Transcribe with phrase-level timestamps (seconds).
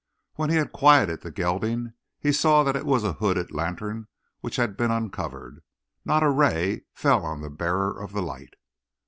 [0.33, 4.07] When he had quieted the gelding he saw that it was a hooded lantern
[4.39, 5.61] which had been uncovered.
[6.03, 8.55] Not a ray fell on the bearer of the light.